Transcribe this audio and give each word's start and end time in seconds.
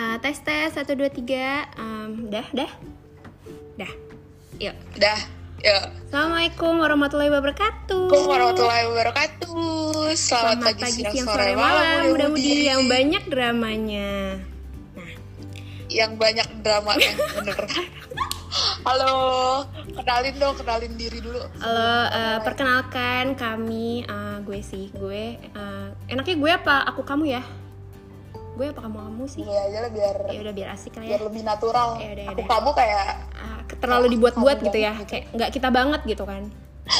Uh, 0.00 0.16
tes 0.24 0.38
tes 0.40 0.72
satu 0.72 0.96
dua 0.96 1.12
tiga, 1.12 1.68
um, 1.76 2.32
dah 2.32 2.46
dah, 2.56 2.70
dah, 3.76 3.92
yuk. 4.56 4.76
Dah, 4.96 5.20
yuk. 5.60 5.84
Assalamualaikum 6.08 6.80
warahmatullahi 6.80 7.28
wabarakatuh. 7.28 8.08
Assalamualaikum 8.08 8.32
warahmatullahi 8.32 8.84
wabarakatuh. 8.88 9.56
Selamat, 10.16 10.16
Selamat 10.16 10.64
pagi, 10.64 10.82
pagi, 10.82 11.02
siang, 11.04 11.12
siang, 11.12 11.26
sore, 11.28 11.44
sore, 11.44 11.52
malam, 11.54 11.84
malam, 11.84 12.10
mudah-mudi. 12.12 12.56
yang 12.64 12.82
banyak 12.88 13.24
dramanya. 13.28 14.12
Yang 15.92 16.12
banyak 16.16 16.48
drama 16.64 16.92
yang 16.96 17.16
bener. 17.20 17.60
Halo, 18.86 19.12
kenalin 19.96 20.34
dong, 20.36 20.56
kenalin 20.60 20.92
diri 20.96 21.20
dulu. 21.20 21.40
Halo, 21.60 21.92
uh, 22.12 22.38
perkenalkan 22.44 23.32
kami, 23.36 24.04
uh, 24.08 24.40
gue 24.44 24.60
sih, 24.60 24.92
gue, 24.92 25.36
uh, 25.56 25.88
enaknya 26.08 26.36
gue 26.36 26.50
apa? 26.52 26.84
Aku 26.92 27.04
kamu 27.04 27.32
ya? 27.32 27.42
Gue 28.52 28.66
apa 28.68 28.80
kamu 28.84 28.98
kamu 29.00 29.24
sih? 29.28 29.42
Gue 29.44 29.56
aja 29.56 29.78
lah 29.80 29.90
biar 29.90 30.16
Ya 30.28 30.38
udah 30.44 30.54
biar 30.54 30.68
asik 30.76 30.92
lah 31.00 31.04
ya. 31.04 31.10
biar 31.16 31.22
lebih 31.28 31.42
natural. 31.42 31.88
Ya 31.96 32.08
udah, 32.12 32.24
ya 32.24 32.30
Aku 32.36 32.44
kamu 32.44 32.70
kayak 32.76 33.06
Ah, 33.32 33.60
terlalu 33.80 34.06
dibuat-buat 34.18 34.56
gitu 34.62 34.78
ya, 34.78 34.92
banget 34.92 35.08
kayak 35.08 35.24
nggak 35.32 35.50
kita 35.56 35.68
banget 35.72 36.00
gitu 36.04 36.24
kan. 36.28 36.42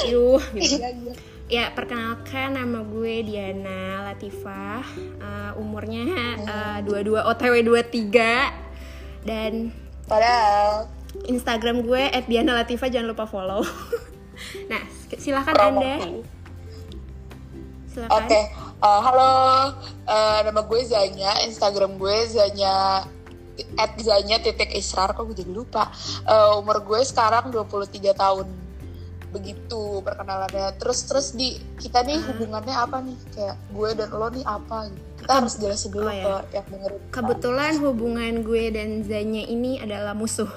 Yuh, 0.08 0.40
gitu. 0.56 0.80
iya 0.80 0.88
iya. 0.90 1.12
Ya, 1.52 1.64
perkenalkan 1.76 2.56
nama 2.56 2.80
gue 2.80 3.28
Diana 3.28 4.08
Latifah. 4.08 4.80
Uh, 5.20 5.52
umurnya 5.60 6.08
uh, 6.48 6.78
22 6.80 7.12
OTW 7.20 7.54
23 7.60 9.28
dan 9.28 9.68
Padahal 10.08 10.88
Instagram 11.28 11.84
gue 11.84 12.02
@diana_latifah 12.24 12.88
jangan 12.88 13.12
lupa 13.12 13.28
follow. 13.28 13.60
nah, 14.72 14.80
silahkan 15.20 15.52
promo. 15.52 15.84
Anda. 15.84 15.94
Oke, 16.00 16.24
Silakan. 17.92 18.28
Eh, 18.82 19.00
halo, 19.00 19.32
Eh, 20.02 20.40
nama 20.42 20.66
gue 20.66 20.82
Zanya, 20.82 21.46
Instagram 21.46 21.94
gue 21.94 22.16
Zanya 22.26 23.06
at 23.78 23.92
Zanya 23.96 24.42
titik 24.42 24.74
Israr, 24.74 25.14
kok 25.14 25.24
gue 25.24 25.38
jadi 25.38 25.48
lupa. 25.48 25.88
Eh, 26.26 26.58
umur 26.58 26.82
gue 26.82 27.00
sekarang 27.00 27.48
23 27.48 28.10
tahun. 28.12 28.50
Begitu 29.30 30.02
perkenalannya. 30.02 30.76
Terus 30.76 31.06
terus 31.06 31.26
di 31.32 31.56
kita 31.78 32.02
nih 32.02 32.18
hubungannya 32.20 32.74
apa 32.74 32.98
nih? 33.00 33.16
Kayak 33.32 33.56
gue 33.70 33.88
dan 33.94 34.08
lo 34.10 34.28
nih 34.28 34.44
apa 34.44 34.90
gitu. 34.90 35.06
Kita 35.22 35.32
harus 35.38 35.52
jelasin 35.56 35.90
dulu 35.94 36.04
Oh, 36.04 36.12
ya. 36.12 36.24
ke 36.42 36.52
yang 36.52 36.66
dengerin. 36.68 37.00
Kebetulan 37.08 37.72
hubungan 37.78 38.34
gue 38.42 38.64
dan 38.68 38.88
Zanya 39.06 39.42
ini 39.46 39.78
adalah 39.78 40.12
musuh. 40.12 40.50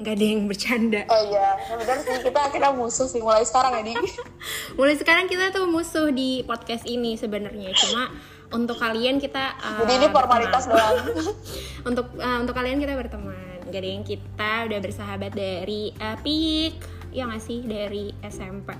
Nggak 0.00 0.14
ada 0.16 0.24
yang 0.24 0.42
bercanda. 0.48 1.00
Oh 1.06 1.20
iya, 1.28 1.48
benar 1.76 2.00
sih 2.00 2.16
kita 2.24 2.40
akhirnya 2.40 2.72
musuh 2.72 3.04
sih 3.04 3.20
mulai 3.20 3.44
sekarang 3.44 3.76
ya 3.76 3.82
di. 3.84 3.94
Mulai 4.80 4.96
sekarang 4.96 5.28
kita 5.28 5.52
tuh 5.52 5.68
musuh 5.68 6.08
di 6.08 6.40
podcast 6.42 6.88
ini 6.88 7.14
sebenarnya. 7.14 7.76
Cuma 7.76 8.08
untuk 8.50 8.80
kalian 8.80 9.20
kita 9.20 9.54
uh, 9.54 9.84
Jadi 9.84 9.92
ini 10.00 10.08
formalitas 10.08 10.64
berteman. 10.64 11.04
doang. 11.04 11.36
untuk 11.92 12.06
uh, 12.16 12.38
untuk 12.40 12.54
kalian 12.56 12.80
kita 12.80 12.96
berteman. 12.96 13.36
Gak 13.68 13.76
ada 13.76 13.90
yang 13.92 14.02
kita 14.02 14.52
udah 14.66 14.78
bersahabat 14.80 15.30
dari 15.30 15.92
uh, 15.94 16.16
Pik, 16.18 16.72
ya 17.12 17.28
nggak 17.28 17.38
sih 17.38 17.62
dari 17.62 18.10
SMP, 18.24 18.74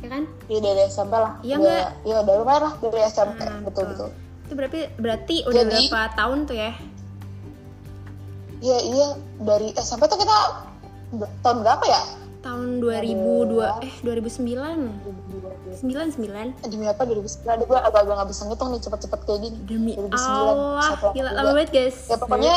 ya 0.00 0.08
kan? 0.08 0.24
Iya 0.46 0.60
dari 0.62 0.80
SMP 0.86 1.12
lah. 1.12 1.32
Iya 1.42 1.54
Udah- 1.58 1.66
nggak? 1.66 1.88
Iya 2.06 2.16
udah 2.22 2.34
lumayan 2.38 2.62
lah 2.64 2.74
dari 2.80 2.98
SMP. 3.04 3.40
Nah, 3.44 3.60
betul 3.60 3.84
betul. 3.92 4.08
Itu 4.46 4.52
berarti 4.56 4.80
berarti 4.96 5.36
udah 5.44 5.62
Jadi- 5.66 5.88
berapa 5.90 6.00
tahun 6.14 6.38
tuh 6.46 6.56
ya? 6.56 6.72
Iya 8.58 8.78
iya 8.82 9.08
dari 9.38 9.70
SMP 9.78 10.10
tuh 10.10 10.18
kita 10.18 10.36
tahun 11.42 11.58
berapa 11.62 11.84
ya? 11.86 12.02
Tahun 12.42 12.78
2002 12.82 13.86
eh 13.86 13.94
2009. 14.02 15.78
99 15.78 16.66
Demi 16.66 16.86
apa 16.90 17.02
2009? 17.06 17.66
Gue 17.66 17.78
agak-agak 17.78 18.14
gak 18.18 18.28
bisa 18.30 18.42
ngitung 18.50 18.68
nih 18.74 18.80
cepet-cepet 18.82 19.20
kayak 19.26 19.40
gini. 19.46 19.58
demi 19.66 19.92
2009, 19.94 20.16
Allah 20.18 20.90
gila 21.14 21.30
lama 21.34 21.50
banget 21.54 21.70
guys 21.70 21.96
Ya 22.08 22.16
pokoknya 22.18 22.56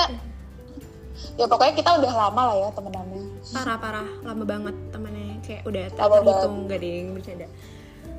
ya 1.38 1.46
pokoknya 1.46 1.74
kita 1.78 1.90
udah 2.02 2.14
lama 2.18 2.42
lah 2.50 2.56
ya 2.58 2.70
temenannya. 2.74 3.22
parah 3.54 3.78
parah 3.78 4.08
lama 4.26 4.44
banget 4.46 4.76
temannya 4.90 5.38
kayak 5.46 5.62
udah 5.70 5.86
tak 5.94 6.02
terhitung 6.10 6.56
gak 6.66 6.82
yang 6.82 7.08
bercanda 7.14 7.48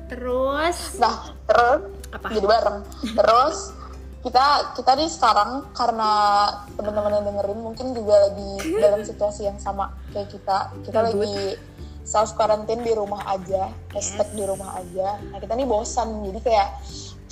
terus 0.07 0.77
Nah 0.99 1.15
terus 1.47 1.81
apa 2.13 2.27
jadi 2.29 2.45
bareng. 2.45 2.77
Terus 3.17 3.57
kita 4.23 4.71
kita 4.79 4.91
nih 4.95 5.11
sekarang 5.11 5.67
karena 5.75 6.11
teman-teman 6.79 7.11
yang 7.19 7.25
dengerin 7.27 7.59
mungkin 7.59 7.91
juga 7.91 8.31
lagi 8.31 8.51
dalam 8.79 9.03
situasi 9.09 9.51
yang 9.51 9.59
sama 9.59 9.91
kayak 10.15 10.31
kita. 10.31 10.71
Kita 10.87 10.99
lagi 11.03 11.59
self 12.07 12.35
quarantine 12.39 12.83
di 12.83 12.95
rumah 12.95 13.23
aja, 13.27 13.67
hashtag 13.91 14.31
di 14.31 14.43
rumah 14.47 14.79
aja. 14.79 15.19
Nah 15.27 15.37
kita 15.43 15.53
nih 15.59 15.67
bosan 15.67 16.23
jadi 16.23 16.39
kayak 16.39 16.69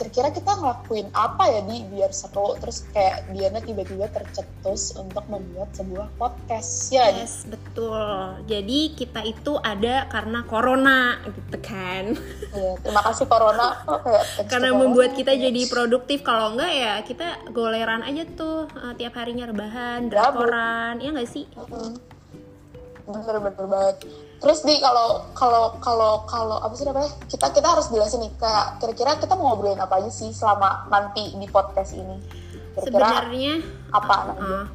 kira-kira 0.02 0.34
kita 0.34 0.52
ngelakuin 0.58 1.08
apa 1.14 1.44
ya 1.46 1.62
di 1.70 1.86
biar 1.94 2.10
seru. 2.10 2.58
Terus 2.58 2.90
kayak 2.90 3.30
Diana 3.30 3.62
tiba-tiba 3.62 4.10
tercetus 4.10 4.98
untuk 4.98 5.22
membuat 5.30 5.70
sebuah 5.78 6.10
podcast. 6.18 6.90
Ya 6.90 7.14
Di? 7.14 7.22
yes 7.22 7.46
betul. 7.46 8.42
Jadi 8.50 8.98
kita 8.98 9.22
itu 9.22 9.62
ada 9.62 10.10
karena 10.10 10.42
corona 10.50 11.22
gitu 11.30 11.58
kan. 11.62 12.18
Iya, 12.58 12.72
terima 12.82 13.02
kasih 13.06 13.30
corona. 13.30 13.78
Oh, 13.86 14.02
kayak 14.02 14.26
karena 14.52 14.74
corona. 14.74 14.82
membuat 14.82 15.12
kita 15.14 15.38
jadi 15.38 15.62
produktif. 15.70 16.26
Kalau 16.26 16.58
enggak 16.58 16.74
ya 16.74 16.94
kita 17.06 17.54
goleran 17.54 18.02
aja 18.02 18.26
tuh 18.34 18.66
eh, 18.74 18.94
tiap 18.98 19.14
harinya 19.22 19.46
rebahan 19.46 20.10
drakoran 20.10 20.98
ya 20.98 21.14
nggak 21.14 21.30
sih? 21.30 21.46
Bener 21.54 22.11
bener 23.08 23.66
banget. 23.68 23.96
Terus 24.42 24.60
di 24.66 24.82
kalau 24.82 25.30
kalau 25.38 25.78
kalau 25.78 26.26
kalau 26.26 26.58
apa 26.62 26.74
sih 26.74 26.86
namanya? 26.86 27.12
Kita 27.30 27.54
kita 27.54 27.68
harus 27.78 27.90
jelasin 27.94 28.26
nih 28.26 28.32
kayak 28.42 28.82
kira-kira 28.82 29.12
kita 29.22 29.34
mau 29.38 29.54
ngobrolin 29.54 29.78
apa 29.78 30.02
aja 30.02 30.10
sih 30.10 30.34
selama 30.34 30.90
nanti 30.90 31.34
di 31.38 31.48
podcast 31.50 31.94
ini? 31.94 32.18
Kira-kira 32.74 32.90
sebenarnya 32.90 33.54
apa 33.94 34.14
aja? 34.14 34.34
Uh, 34.42 34.66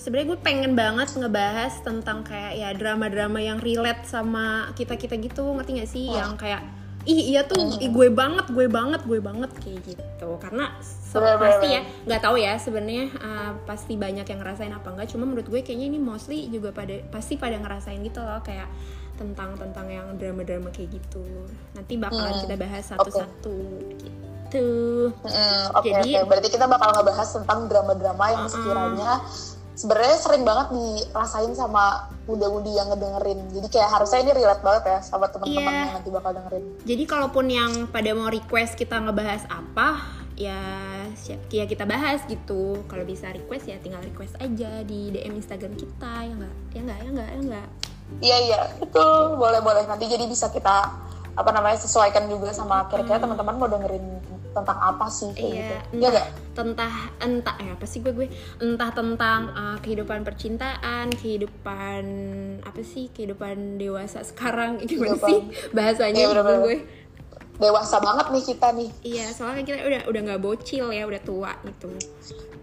sebenarnya 0.00 0.26
gue 0.32 0.40
pengen 0.40 0.72
banget 0.78 1.08
ngebahas 1.18 1.74
tentang 1.84 2.24
kayak 2.24 2.52
ya 2.56 2.70
drama-drama 2.72 3.42
yang 3.42 3.58
relate 3.60 4.08
sama 4.08 4.72
kita 4.72 4.96
kita 4.96 5.20
gitu. 5.20 5.44
Ngerti 5.52 5.70
gak 5.84 5.90
sih? 5.90 6.06
Yang 6.08 6.32
kayak 6.40 6.62
ih 7.08 7.32
iya 7.32 7.40
tuh. 7.42 7.80
Ih, 7.80 7.88
gue 7.88 8.08
banget 8.12 8.52
gue 8.52 8.68
banget 8.68 9.00
gue 9.08 9.18
banget 9.18 9.48
kayak 9.64 9.80
gitu. 9.88 10.28
Karena 10.38 10.76
bener, 11.08 11.40
pasti 11.40 11.66
ya 11.72 11.80
nggak 12.04 12.20
tahu 12.20 12.36
ya 12.36 12.54
sebenarnya 12.60 13.04
uh, 13.16 13.52
pasti 13.64 13.96
banyak 13.96 14.28
yang 14.28 14.40
ngerasain 14.44 14.70
apa 14.70 14.92
enggak 14.92 15.08
cuma 15.08 15.24
menurut 15.24 15.48
gue 15.48 15.60
kayaknya 15.64 15.88
ini 15.88 15.96
mostly 15.96 16.52
juga 16.52 16.68
pada 16.70 17.00
pasti 17.08 17.40
pada 17.40 17.56
ngerasain 17.56 17.96
gitu 18.04 18.20
loh 18.20 18.44
kayak 18.44 18.68
tentang 19.16 19.56
tentang 19.58 19.88
yang 19.88 20.06
drama-drama 20.14 20.68
kayak 20.70 21.00
gitu. 21.00 21.24
Nanti 21.74 21.96
bakalan 21.96 22.38
Hmm, 22.38 22.42
kita 22.44 22.54
bahas 22.54 22.84
satu-satu 22.86 23.56
gitu. 23.98 24.66
Mm, 25.18 25.64
oke 25.74 25.88
Jadi- 25.90 26.14
oke. 26.16 26.28
Berarti 26.28 26.48
kita 26.48 26.64
bakal 26.64 26.88
ngebahas 26.94 27.28
tentang 27.40 27.58
drama-drama 27.66 28.24
yang 28.30 28.46
sekiranya 28.46 29.12
sebenarnya 29.78 30.18
sering 30.18 30.42
banget 30.42 30.74
dirasain 30.74 31.54
sama 31.54 31.84
muda-mudi 32.26 32.74
yang 32.74 32.90
ngedengerin 32.90 33.38
jadi 33.54 33.66
kayak 33.70 33.90
harusnya 33.94 34.18
ini 34.20 34.32
relate 34.34 34.60
banget 34.60 34.82
ya 34.84 34.98
sama 35.00 35.30
teman-teman 35.30 35.62
Iya. 35.62 35.78
yang 35.86 35.94
nanti 35.94 36.10
bakal 36.10 36.30
dengerin 36.34 36.64
Jadi 36.82 37.02
kalaupun 37.06 37.46
yang 37.46 37.72
pada 37.86 38.10
mau 38.12 38.26
request 38.26 38.74
kita 38.74 38.98
ngebahas 38.98 39.46
apa, 39.46 40.02
ya 40.34 40.58
siap 41.14 41.46
ya 41.48 41.64
kita 41.64 41.84
bahas 41.84 42.24
gitu. 42.24 42.80
Kalau 42.86 43.04
bisa 43.04 43.28
request 43.28 43.66
ya 43.66 43.76
tinggal 43.78 44.00
request 44.00 44.34
aja 44.38 44.82
di 44.82 45.10
DM 45.10 45.36
Instagram 45.36 45.74
kita 45.74 46.12
ya 46.24 46.32
enggak? 46.32 46.54
Ya 46.72 46.80
enggak? 46.80 46.98
Ya 46.98 47.08
enggak? 47.08 47.28
Ya 47.28 47.38
enggak? 47.38 47.68
Iya 48.18 48.36
iya 48.40 48.60
itu 48.80 49.04
boleh 49.36 49.60
boleh 49.60 49.84
nanti 49.84 50.08
jadi 50.08 50.24
bisa 50.24 50.48
kita 50.48 50.90
apa 51.38 51.50
namanya 51.50 51.78
sesuaikan 51.78 52.26
juga 52.26 52.50
sama 52.50 52.82
kira-kira 52.84 53.16
teman-teman 53.16 53.54
mau 53.54 53.66
dengerin 53.66 54.02
tentang 54.50 54.74
apa 54.76 55.06
sih 55.06 55.30
kayak 55.30 55.46
Iya, 55.46 55.54
gitu. 55.54 55.74
Iya 55.94 56.08
entah 56.10 56.10
gak? 56.10 56.26
entah 56.58 56.94
entah 57.20 57.56
ya 57.56 57.70
apa 57.72 57.86
sih 57.86 57.98
gue 58.00 58.10
gue 58.10 58.26
entah 58.58 58.90
tentang 58.90 59.40
uh, 59.52 59.78
kehidupan 59.78 60.20
percintaan, 60.20 61.06
kehidupan 61.12 62.04
apa 62.60 62.80
sih 62.82 63.06
kehidupan 63.08 63.54
dewasa 63.76 64.20
sekarang 64.20 64.76
gimana 64.80 65.14
Kehidupan- 65.14 65.28
sih 65.28 65.38
bahasanya 65.70 66.14
Iya, 66.16 66.26
gitu 66.26 66.34
bener-bener. 66.34 66.60
gue. 66.60 66.76
Dewasa 67.58 67.96
banget 67.98 68.26
nih 68.28 68.44
kita 68.44 68.68
nih. 68.72 68.90
Iya, 69.04 69.26
soalnya 69.32 69.62
kita 69.64 69.78
udah 69.80 70.02
udah 70.06 70.20
nggak 70.24 70.40
bocil 70.40 70.86
ya, 70.88 71.02
udah 71.04 71.18
tua 71.20 71.52
gitu. 71.60 71.90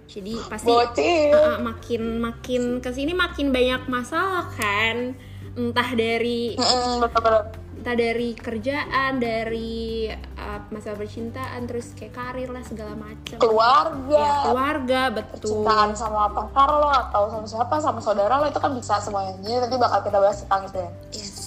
Jadi 0.06 0.34
pasti 0.42 0.68
Bocil. 0.68 1.32
uh, 1.32 1.40
uh, 1.50 1.58
makin 1.62 2.02
makin 2.18 2.62
ke 2.80 2.90
sini 2.90 3.12
makin 3.12 3.52
banyak 3.52 3.84
masalah 3.86 4.48
kan, 4.50 5.12
entah 5.54 5.90
dari 5.92 6.56
Mm-mm, 6.56 7.00
betul-betul. 7.02 7.44
Entah 7.86 8.02
dari 8.02 8.34
kerjaan, 8.34 9.22
dari 9.22 10.10
uh, 10.42 10.58
masalah 10.74 10.98
percintaan, 10.98 11.70
terus 11.70 11.94
kayak 11.94 12.18
karir 12.18 12.50
lah 12.50 12.66
segala 12.66 12.98
macam. 12.98 13.38
Keluarga. 13.38 14.10
Ya, 14.18 14.34
keluarga 14.50 15.02
betul. 15.14 15.62
Cintaan 15.62 15.94
sama 15.94 16.34
pacar 16.34 16.66
lo 16.66 16.90
atau 16.90 17.30
sama 17.30 17.46
siapa 17.46 17.78
sama 17.78 18.02
saudara 18.02 18.42
lo 18.42 18.50
itu 18.50 18.58
kan 18.58 18.74
bisa 18.74 18.98
semuanya. 18.98 19.38
Jadi 19.38 19.70
nanti 19.70 19.78
bakal 19.78 20.02
kita 20.02 20.18
bahas 20.18 20.42
tentang 20.42 20.66
itu 20.66 20.78
ya. 20.82 20.92
Yes, 21.14 21.38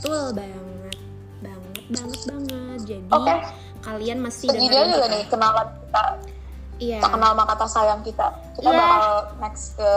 betul 0.00 0.24
banget, 0.32 0.96
banget, 1.44 1.84
banget, 1.92 2.20
banget. 2.24 2.80
Jadi 2.88 3.10
Oke. 3.12 3.34
kalian 3.84 4.18
masih 4.24 4.48
Segini 4.48 4.72
dengerin 4.72 4.88
aja 4.88 4.96
kita. 4.96 5.12
nih 5.12 5.22
kenalan 5.28 5.68
kita. 5.76 6.04
Iya. 6.80 6.98
Kita 7.04 7.08
kenal 7.12 7.30
sama 7.36 7.44
kata 7.52 7.66
sayang 7.68 8.00
kita. 8.00 8.26
Kita 8.56 8.68
Iya. 8.72 8.80
bakal 8.80 9.04
next 9.44 9.76
ke 9.76 9.90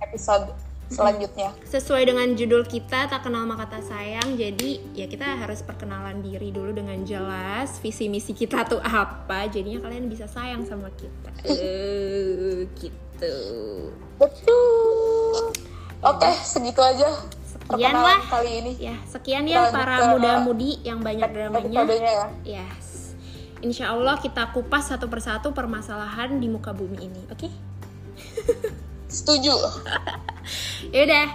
episode 0.00 0.48
selanjutnya. 0.88 1.50
sesuai 1.64 2.02
dengan 2.04 2.28
judul 2.32 2.62
kita 2.62 3.06
tak 3.06 3.20
kenal 3.20 3.42
maka 3.42 3.66
tak 3.68 3.82
sayang 3.82 4.34
jadi 4.34 4.78
ya 4.92 5.04
kita 5.04 5.36
harus 5.36 5.60
perkenalan 5.60 6.20
diri 6.20 6.48
dulu 6.48 6.70
dengan 6.70 7.02
jelas 7.02 7.78
visi 7.78 8.06
misi 8.06 8.30
kita 8.30 8.62
tuh 8.64 8.78
apa 8.78 9.46
jadinya 9.46 9.80
kalian 9.80 10.06
bisa 10.06 10.26
sayang 10.26 10.62
sama 10.62 10.86
kita 10.92 11.30
Eh, 11.44 12.66
gitu 12.72 13.34
Betul. 14.16 15.50
Oke, 15.98 16.30
segitu 16.38 16.78
aja 16.78 17.08
sekian 17.48 17.92
lah 17.92 18.22
kali 18.22 18.50
ini. 18.60 18.72
ya 18.78 18.94
sekian 19.04 19.42
ya 19.44 19.64
Lanjut 19.64 19.74
para 19.74 19.94
ke 19.96 20.04
muda-mudi 20.12 20.70
yang 20.80 21.00
banyak 21.00 21.26
dramanya 21.26 21.66
Episodenya 21.82 22.12
ya. 22.12 22.26
yes 22.62 23.16
Insya 23.58 23.90
Allah 23.90 24.14
kita 24.16 24.52
kupas 24.52 24.86
satu 24.86 25.06
persatu 25.06 25.50
permasalahan 25.50 26.36
di 26.36 26.46
muka 26.46 26.70
bumi 26.70 26.98
ini 27.02 27.22
oke 27.26 27.48
Setuju. 29.08 29.54
Yaudah, 30.92 31.26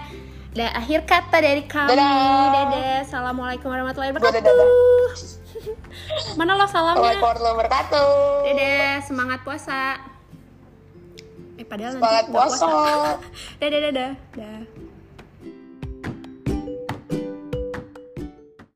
udah 0.54 0.68
akhir 0.76 1.00
kata 1.08 1.36
dari 1.42 1.62
kami. 1.66 1.96
Dadah. 1.96 2.50
Dadah. 2.52 2.96
Assalamualaikum 3.02 3.68
warahmatullahi 3.68 4.12
wabarakatuh. 4.14 4.42
dadah. 4.42 4.54
Mana 6.38 6.56
lo 6.56 6.66
salamnya? 6.66 7.00
Assalamualaikum 7.02 7.24
warahmatullahi 7.26 7.56
wabarakatuh. 7.58 8.10
Dadah, 8.46 8.92
semangat 9.06 9.38
puasa. 9.42 9.80
Eh 11.60 11.66
padahal 11.68 11.92
Semangat 11.96 12.24
nanti 12.24 12.32
nggak 12.32 12.34
puasa. 12.34 12.66
Dadah, 13.60 13.78
dadah, 13.78 13.92
dadah. 14.32 14.60